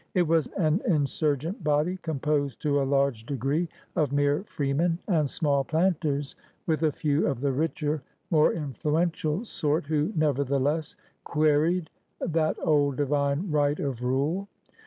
[0.15, 5.63] It was an insurgent body, composed to a large d^ree of mere freemen and small
[5.63, 6.35] planters,
[6.65, 8.01] with a few of the richer,
[8.31, 14.47] more influential sort who nevertheless queried that old divine right of rule.